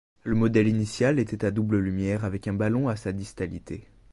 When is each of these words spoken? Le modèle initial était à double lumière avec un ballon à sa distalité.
Le 0.23 0.33
modèle 0.33 0.67
initial 0.67 1.19
était 1.19 1.45
à 1.45 1.51
double 1.51 1.77
lumière 1.77 2.25
avec 2.25 2.47
un 2.47 2.53
ballon 2.55 2.89
à 2.89 2.95
sa 2.95 3.11
distalité. 3.11 3.87